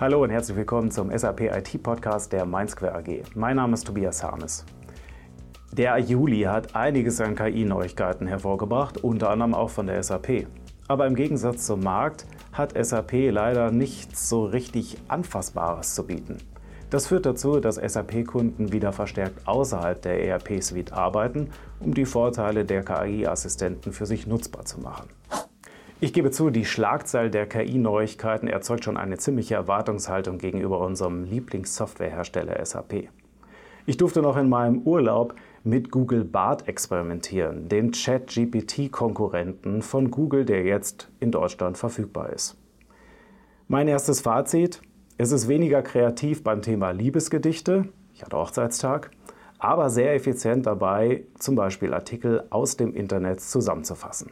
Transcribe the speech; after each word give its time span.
Hallo 0.00 0.22
und 0.22 0.30
herzlich 0.30 0.56
willkommen 0.56 0.92
zum 0.92 1.10
SAP 1.10 1.40
IT 1.40 1.82
Podcast 1.82 2.32
der 2.32 2.46
MindSquare 2.46 2.94
AG. 2.94 3.22
Mein 3.34 3.56
Name 3.56 3.74
ist 3.74 3.84
Tobias 3.84 4.22
Harmes. 4.22 4.64
Der 5.72 5.98
Juli 5.98 6.42
hat 6.42 6.76
einiges 6.76 7.20
an 7.20 7.34
KI-Neuigkeiten 7.34 8.28
hervorgebracht, 8.28 9.02
unter 9.02 9.30
anderem 9.30 9.54
auch 9.54 9.70
von 9.70 9.88
der 9.88 10.00
SAP. 10.00 10.46
Aber 10.86 11.04
im 11.08 11.16
Gegensatz 11.16 11.66
zum 11.66 11.80
Markt 11.80 12.26
hat 12.52 12.74
SAP 12.80 13.32
leider 13.32 13.72
nichts 13.72 14.28
so 14.28 14.44
richtig 14.44 14.98
Anfassbares 15.08 15.96
zu 15.96 16.06
bieten. 16.06 16.38
Das 16.90 17.08
führt 17.08 17.26
dazu, 17.26 17.58
dass 17.58 17.74
SAP-Kunden 17.74 18.70
wieder 18.70 18.92
verstärkt 18.92 19.48
außerhalb 19.48 20.00
der 20.00 20.24
ERP-Suite 20.24 20.92
arbeiten, 20.92 21.50
um 21.80 21.92
die 21.92 22.06
Vorteile 22.06 22.64
der 22.64 22.84
KI-Assistenten 22.84 23.92
für 23.92 24.06
sich 24.06 24.28
nutzbar 24.28 24.64
zu 24.64 24.78
machen. 24.78 25.08
Ich 26.00 26.12
gebe 26.12 26.30
zu, 26.30 26.50
die 26.50 26.64
Schlagzahl 26.64 27.28
der 27.28 27.48
KI-Neuigkeiten 27.48 28.46
erzeugt 28.46 28.84
schon 28.84 28.96
eine 28.96 29.18
ziemliche 29.18 29.56
Erwartungshaltung 29.56 30.38
gegenüber 30.38 30.78
unserem 30.78 31.24
Lieblingssoftwarehersteller 31.24 32.64
SAP. 32.64 33.08
Ich 33.84 33.96
durfte 33.96 34.22
noch 34.22 34.36
in 34.36 34.48
meinem 34.48 34.82
Urlaub 34.82 35.34
mit 35.64 35.90
Google 35.90 36.22
Bart 36.22 36.68
experimentieren, 36.68 37.68
dem 37.68 37.90
Chat-GPT-Konkurrenten 37.90 39.82
von 39.82 40.12
Google, 40.12 40.44
der 40.44 40.62
jetzt 40.62 41.08
in 41.18 41.32
Deutschland 41.32 41.76
verfügbar 41.76 42.32
ist. 42.32 42.56
Mein 43.66 43.88
erstes 43.88 44.20
Fazit, 44.20 44.80
es 45.16 45.32
ist 45.32 45.48
weniger 45.48 45.82
kreativ 45.82 46.44
beim 46.44 46.62
Thema 46.62 46.92
Liebesgedichte, 46.92 47.88
ich 48.14 48.22
hatte 48.22 48.36
Hochzeitstag, 48.36 49.10
aber 49.58 49.90
sehr 49.90 50.14
effizient 50.14 50.64
dabei, 50.64 51.24
zum 51.40 51.56
Beispiel 51.56 51.92
Artikel 51.92 52.44
aus 52.50 52.76
dem 52.76 52.94
Internet 52.94 53.40
zusammenzufassen. 53.40 54.30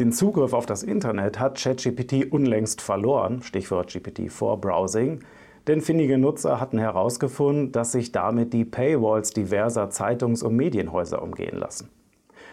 Den 0.00 0.12
Zugriff 0.12 0.52
auf 0.52 0.64
das 0.64 0.84
Internet 0.84 1.40
hat 1.40 1.60
ChatGPT 1.60 2.30
unlängst 2.30 2.80
verloren, 2.80 3.42
Stichwort 3.42 3.90
GPT-4-Browsing, 3.90 5.24
denn 5.66 5.80
findige 5.80 6.18
Nutzer 6.18 6.60
hatten 6.60 6.78
herausgefunden, 6.78 7.72
dass 7.72 7.90
sich 7.90 8.12
damit 8.12 8.52
die 8.52 8.64
Paywalls 8.64 9.30
diverser 9.30 9.90
Zeitungs- 9.90 10.44
und 10.44 10.54
Medienhäuser 10.54 11.20
umgehen 11.20 11.58
lassen. 11.58 11.90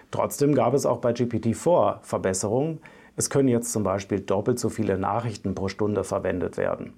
Trotzdem 0.09 0.56
gab 0.56 0.73
es 0.73 0.88
auch 0.88 0.97
bei 0.97 1.11
GPT-4 1.11 2.00
Verbesserungen. 2.02 2.80
Es 3.16 3.30
können 3.30 3.47
jetzt 3.47 3.72
zum 3.72 3.84
Beispiel 3.84 4.22
doppelt 4.22 4.58
so 4.58 4.69
viele 4.69 4.97
Nachrichten 4.97 5.53
pro 5.53 5.67
Stunde 5.67 6.03
verwendet 6.03 6.58
werden. 6.58 6.94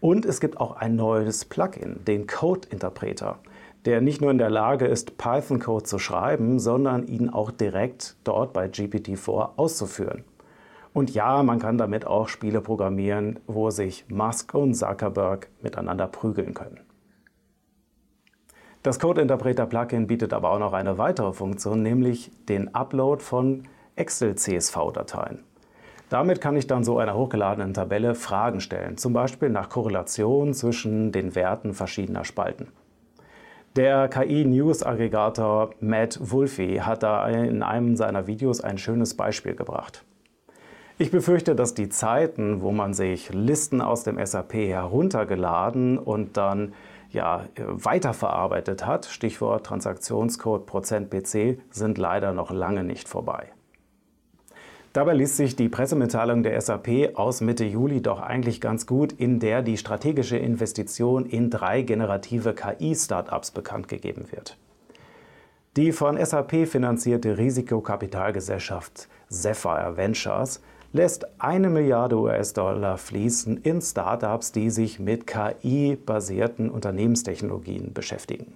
Und 0.00 0.24
es 0.24 0.40
gibt 0.40 0.60
auch 0.60 0.76
ein 0.76 0.96
neues 0.96 1.44
Plugin, 1.44 2.02
den 2.06 2.26
Code-Interpreter, 2.26 3.38
der 3.84 4.00
nicht 4.00 4.20
nur 4.20 4.30
in 4.30 4.38
der 4.38 4.50
Lage 4.50 4.86
ist, 4.86 5.18
Python-Code 5.18 5.84
zu 5.84 5.98
schreiben, 5.98 6.58
sondern 6.58 7.06
ihn 7.06 7.28
auch 7.28 7.50
direkt 7.50 8.16
dort 8.24 8.52
bei 8.52 8.66
GPT-4 8.66 9.50
auszuführen. 9.56 10.24
Und 10.92 11.12
ja, 11.12 11.42
man 11.42 11.58
kann 11.58 11.76
damit 11.76 12.06
auch 12.06 12.28
Spiele 12.28 12.60
programmieren, 12.60 13.40
wo 13.46 13.70
sich 13.70 14.06
Musk 14.08 14.54
und 14.54 14.74
Zuckerberg 14.74 15.48
miteinander 15.60 16.06
prügeln 16.06 16.54
können. 16.54 16.80
Das 18.82 19.00
Code-Interpreter-Plugin 19.00 20.06
bietet 20.06 20.32
aber 20.32 20.50
auch 20.50 20.58
noch 20.58 20.72
eine 20.72 20.98
weitere 20.98 21.32
Funktion, 21.32 21.82
nämlich 21.82 22.30
den 22.48 22.74
Upload 22.74 23.22
von 23.22 23.64
Excel-CSV-Dateien. 23.96 25.42
Damit 26.10 26.40
kann 26.40 26.56
ich 26.56 26.66
dann 26.66 26.84
so 26.84 26.98
einer 26.98 27.14
hochgeladenen 27.14 27.74
Tabelle 27.74 28.14
Fragen 28.14 28.60
stellen, 28.60 28.96
zum 28.96 29.12
Beispiel 29.14 29.48
nach 29.48 29.70
Korrelation 29.70 30.54
zwischen 30.54 31.12
den 31.12 31.34
Werten 31.34 31.74
verschiedener 31.74 32.24
Spalten. 32.24 32.68
Der 33.76 34.06
KI-News-Aggregator 34.06 35.70
Matt 35.80 36.20
Wolfie 36.20 36.80
hat 36.80 37.02
da 37.02 37.26
in 37.26 37.64
einem 37.64 37.96
seiner 37.96 38.28
Videos 38.28 38.60
ein 38.60 38.78
schönes 38.78 39.16
Beispiel 39.16 39.56
gebracht. 39.56 40.04
Ich 40.96 41.10
befürchte, 41.10 41.56
dass 41.56 41.74
die 41.74 41.88
Zeiten, 41.88 42.62
wo 42.62 42.70
man 42.70 42.94
sich 42.94 43.30
Listen 43.32 43.80
aus 43.80 44.04
dem 44.04 44.24
SAP 44.24 44.54
heruntergeladen 44.54 45.98
und 45.98 46.36
dann 46.36 46.72
ja, 47.10 47.46
weiterverarbeitet 47.56 48.86
hat, 48.86 49.06
Stichwort 49.06 49.66
Transaktionscode 49.66 50.70
%PC, 50.70 51.58
sind 51.70 51.98
leider 51.98 52.32
noch 52.32 52.52
lange 52.52 52.84
nicht 52.84 53.08
vorbei. 53.08 53.48
Dabei 54.94 55.14
liest 55.14 55.36
sich 55.36 55.56
die 55.56 55.68
Pressemitteilung 55.68 56.44
der 56.44 56.60
SAP 56.60 57.16
aus 57.18 57.40
Mitte 57.40 57.64
Juli 57.64 58.00
doch 58.00 58.20
eigentlich 58.20 58.60
ganz 58.60 58.86
gut, 58.86 59.12
in 59.12 59.40
der 59.40 59.60
die 59.60 59.76
strategische 59.76 60.36
Investition 60.36 61.26
in 61.26 61.50
drei 61.50 61.82
generative 61.82 62.54
KI-Startups 62.54 63.50
bekannt 63.50 63.88
gegeben 63.88 64.26
wird. 64.30 64.56
Die 65.76 65.90
von 65.90 66.24
SAP 66.24 66.68
finanzierte 66.68 67.38
Risikokapitalgesellschaft 67.38 69.08
Sapphire 69.28 69.96
Ventures 69.96 70.62
lässt 70.92 71.26
eine 71.40 71.70
Milliarde 71.70 72.16
US-Dollar 72.16 72.96
fließen 72.96 73.56
in 73.56 73.82
Startups, 73.82 74.52
die 74.52 74.70
sich 74.70 75.00
mit 75.00 75.26
KI-basierten 75.26 76.70
Unternehmenstechnologien 76.70 77.92
beschäftigen. 77.92 78.54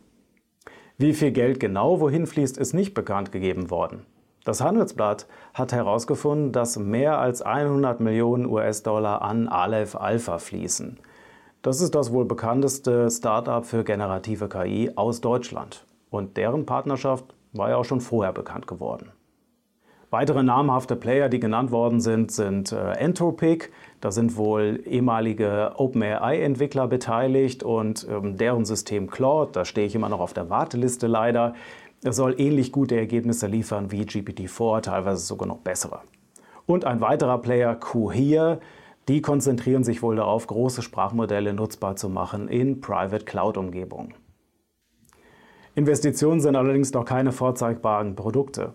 Wie 0.98 1.14
viel 1.14 1.32
Geld 1.32 1.58
genau 1.58 1.98
wohin 1.98 2.28
fließt, 2.28 2.58
ist 2.58 2.74
nicht 2.74 2.94
bekannt 2.94 3.32
gegeben 3.32 3.70
worden. 3.70 4.06
Das 4.48 4.62
Handelsblatt 4.62 5.26
hat 5.52 5.72
herausgefunden, 5.72 6.52
dass 6.52 6.78
mehr 6.78 7.18
als 7.18 7.42
100 7.42 8.00
Millionen 8.00 8.46
US-Dollar 8.46 9.20
an 9.20 9.46
Aleph 9.46 9.94
Alpha 9.94 10.38
fließen. 10.38 10.98
Das 11.60 11.82
ist 11.82 11.94
das 11.94 12.14
wohl 12.14 12.24
bekannteste 12.24 13.10
Startup 13.10 13.66
für 13.66 13.84
generative 13.84 14.48
KI 14.48 14.90
aus 14.96 15.20
Deutschland. 15.20 15.84
Und 16.08 16.38
deren 16.38 16.64
Partnerschaft 16.64 17.26
war 17.52 17.68
ja 17.68 17.76
auch 17.76 17.84
schon 17.84 18.00
vorher 18.00 18.32
bekannt 18.32 18.66
geworden. 18.66 19.12
Weitere 20.08 20.42
namhafte 20.42 20.96
Player, 20.96 21.28
die 21.28 21.40
genannt 21.40 21.70
worden 21.70 22.00
sind, 22.00 22.32
sind 22.32 22.72
äh, 22.72 22.92
Entropic. 22.92 23.68
Da 24.00 24.10
sind 24.10 24.38
wohl 24.38 24.80
ehemalige 24.86 25.72
OpenAI-Entwickler 25.76 26.88
beteiligt 26.88 27.62
und 27.62 28.06
ähm, 28.08 28.38
deren 28.38 28.64
System 28.64 29.10
Claude, 29.10 29.52
da 29.52 29.66
stehe 29.66 29.86
ich 29.86 29.94
immer 29.94 30.08
noch 30.08 30.20
auf 30.20 30.32
der 30.32 30.48
Warteliste 30.48 31.06
leider, 31.06 31.52
er 32.04 32.12
soll 32.12 32.40
ähnlich 32.40 32.70
gute 32.70 32.96
Ergebnisse 32.96 33.48
liefern 33.48 33.90
wie 33.90 34.02
GPT-4, 34.02 34.82
teilweise 34.82 35.24
sogar 35.24 35.48
noch 35.48 35.58
bessere. 35.58 36.00
Und 36.64 36.84
ein 36.84 37.00
weiterer 37.00 37.38
Player, 37.38 37.74
Cohere, 37.74 38.60
die 39.08 39.20
konzentrieren 39.20 39.84
sich 39.84 40.02
wohl 40.02 40.16
darauf, 40.16 40.46
große 40.46 40.82
Sprachmodelle 40.82 41.54
nutzbar 41.54 41.96
zu 41.96 42.08
machen 42.08 42.46
in 42.46 42.80
Private 42.80 43.24
Cloud-Umgebungen. 43.24 44.14
Investitionen 45.74 46.40
sind 46.40 46.56
allerdings 46.56 46.92
noch 46.92 47.04
keine 47.04 47.32
vorzeigbaren 47.32 48.14
Produkte. 48.14 48.74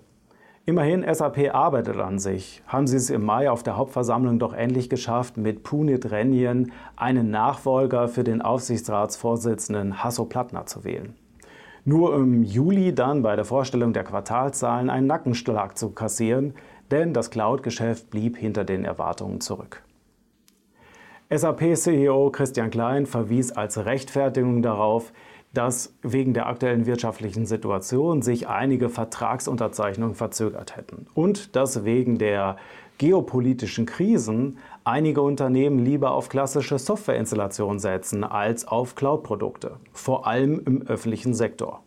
Immerhin, 0.66 1.06
SAP 1.14 1.54
arbeitet 1.54 1.98
an 1.98 2.20
sich. 2.20 2.64
Haben 2.68 2.88
sie 2.88 2.98
es 2.98 3.10
im 3.10 3.24
Mai 3.24 3.50
auf 3.50 3.64
der 3.64 3.78
Hauptversammlung 3.78 4.40
doch 4.40 4.54
endlich 4.54 4.90
geschafft, 4.90 5.38
mit 5.38 5.64
Punit 5.64 6.12
Renjen 6.12 6.72
einen 6.96 7.30
Nachfolger 7.30 8.08
für 8.08 8.24
den 8.24 8.42
Aufsichtsratsvorsitzenden 8.42 10.04
Hasso 10.04 10.26
Plattner 10.26 10.66
zu 10.66 10.84
wählen 10.84 11.16
nur 11.86 12.16
im 12.16 12.44
Juli 12.44 12.94
dann 12.94 13.22
bei 13.22 13.36
der 13.36 13.46
Vorstellung 13.46 13.94
der 13.94 14.04
Quartalzahlen 14.04 14.90
einen 14.90 15.08
Nackenschlag 15.08 15.78
zu 15.78 15.92
kassieren, 15.92 16.54
denn 16.92 17.14
das 17.14 17.30
Cloud-Geschäft 17.30 18.10
blieb 18.10 18.38
hinter 18.38 18.64
den 18.64 18.86
Erwartungen 18.86 19.42
zurück. 19.42 19.84
SAP-CEO 21.30 22.30
Christian 22.32 22.70
Klein 22.70 23.06
verwies 23.06 23.52
als 23.52 23.86
Rechtfertigung 23.86 24.62
darauf, 24.62 25.12
dass 25.54 25.96
wegen 26.02 26.34
der 26.34 26.48
aktuellen 26.48 26.86
wirtschaftlichen 26.86 27.46
Situation 27.46 28.22
sich 28.22 28.48
einige 28.48 28.90
Vertragsunterzeichnungen 28.90 30.16
verzögert 30.16 30.76
hätten 30.76 31.06
und 31.14 31.56
dass 31.56 31.86
wegen 31.86 32.18
der 32.18 32.58
geopolitischen 32.98 33.86
Krisen 33.86 34.58
einige 34.84 35.22
Unternehmen 35.22 35.80
lieber 35.80 36.12
auf 36.12 36.30
klassische 36.30 36.80
Softwareinstallationen 36.80 37.80
setzen 37.80 38.24
als 38.24 38.68
auf 38.68 38.96
Cloud-Produkte, 38.96 39.78
vor 39.92 40.28
allem 40.28 40.62
im 40.66 40.82
öffentlichen 40.84 41.34
Sektor. 41.34 41.84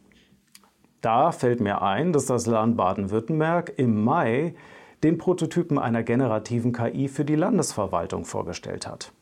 Da 1.00 1.32
fällt 1.32 1.60
mir 1.60 1.82
ein, 1.82 2.12
dass 2.12 2.26
das 2.26 2.47
Land 2.47 2.76
Baden-Württemberg 2.76 3.72
im 3.76 4.03
Mai 4.03 4.55
den 5.03 5.19
Prototypen 5.19 5.78
einer 5.78 6.03
generativen 6.03 6.72
KI 6.72 7.09
für 7.09 7.25
die 7.25 7.37
Landesverwaltung 7.37 8.25
vorgestellt 8.25 8.87
hat. 8.87 9.12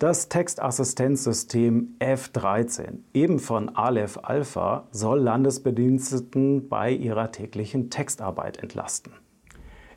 Das 0.00 0.30
Textassistenzsystem 0.30 1.96
F13, 2.00 3.00
eben 3.12 3.38
von 3.38 3.76
Aleph 3.76 4.18
Alpha, 4.22 4.88
soll 4.92 5.20
Landesbediensteten 5.20 6.70
bei 6.70 6.90
ihrer 6.90 7.32
täglichen 7.32 7.90
Textarbeit 7.90 8.56
entlasten. 8.62 9.12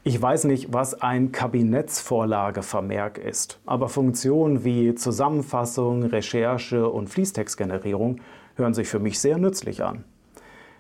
Ich 0.04 0.22
weiß 0.22 0.44
nicht, 0.44 0.74
was 0.74 1.02
ein 1.02 1.32
Kabinettsvorlagevermerk 1.32 3.18
ist, 3.18 3.62
aber 3.66 3.88
Funktionen 3.88 4.66
wie 4.66 4.94
Zusammenfassung, 4.94 6.04
Recherche 6.04 6.90
und 6.90 7.08
Fließtextgenerierung 7.08 8.20
hören 8.56 8.74
sich 8.74 8.90
für 8.90 9.00
mich 9.00 9.20
sehr 9.20 9.38
nützlich 9.38 9.86
an. 9.86 10.04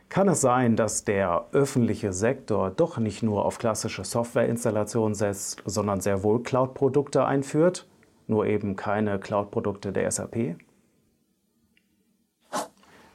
Kann 0.09 0.27
es 0.27 0.41
sein, 0.41 0.75
dass 0.75 1.05
der 1.05 1.45
öffentliche 1.53 2.11
Sektor 2.11 2.71
doch 2.71 2.97
nicht 2.97 3.23
nur 3.23 3.45
auf 3.45 3.57
klassische 3.57 4.03
Softwareinstallationen 4.03 5.15
setzt, 5.15 5.63
sondern 5.65 6.01
sehr 6.01 6.23
wohl 6.23 6.43
Cloud-Produkte 6.43 7.23
einführt, 7.23 7.87
nur 8.27 8.45
eben 8.45 8.75
keine 8.75 9.19
Cloud-Produkte 9.19 9.91
der 9.91 10.09
SAP? 10.09 10.55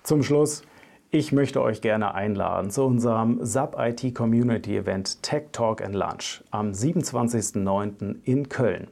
Zum 0.03 0.23
Schluss 0.23 0.63
ich 1.11 1.33
möchte 1.33 1.63
euch 1.63 1.81
gerne 1.81 2.15
einladen 2.15 2.71
zu 2.71 2.85
unserem 2.85 3.39
SAP 3.43 3.77
IT 3.79 4.15
Community 4.15 4.77
Event 4.77 5.23
Tech 5.23 5.45
Talk 5.53 5.83
and 5.83 5.95
Lunch 5.95 6.45
am 6.51 6.73
27.09. 6.73 8.17
in 8.25 8.51
Köln. 8.51 8.89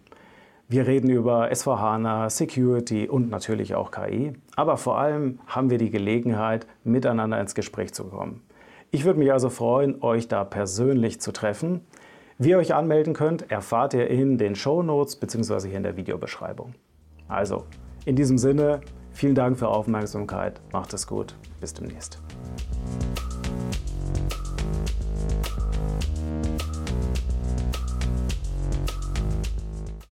Wir 0.66 0.86
reden 0.86 1.10
über 1.10 1.54
SVHANA, 1.54 2.30
Security 2.30 3.06
und 3.06 3.28
natürlich 3.28 3.74
auch 3.74 3.90
KI. 3.90 4.32
Aber 4.56 4.78
vor 4.78 4.98
allem 4.98 5.40
haben 5.46 5.68
wir 5.68 5.76
die 5.76 5.90
Gelegenheit, 5.90 6.66
miteinander 6.84 7.38
ins 7.38 7.54
Gespräch 7.54 7.92
zu 7.92 8.04
kommen. 8.04 8.42
Ich 8.90 9.04
würde 9.04 9.18
mich 9.18 9.30
also 9.30 9.50
freuen, 9.50 10.02
euch 10.02 10.26
da 10.26 10.42
persönlich 10.42 11.20
zu 11.20 11.32
treffen. 11.32 11.82
Wie 12.38 12.50
ihr 12.50 12.58
euch 12.58 12.74
anmelden 12.74 13.14
könnt, 13.14 13.50
erfahrt 13.50 13.94
ihr 13.94 14.10
in 14.10 14.36
den 14.36 14.56
Show 14.56 14.82
Notes 14.82 15.16
bzw. 15.16 15.68
hier 15.68 15.78
in 15.78 15.84
der 15.84 15.96
Videobeschreibung. 15.96 16.74
Also, 17.28 17.64
in 18.04 18.14
diesem 18.14 18.36
Sinne, 18.36 18.82
vielen 19.12 19.34
Dank 19.34 19.58
für 19.58 19.68
Aufmerksamkeit, 19.68 20.60
macht 20.70 20.92
es 20.92 21.06
gut, 21.06 21.34
bis 21.62 21.72
demnächst. 21.72 22.20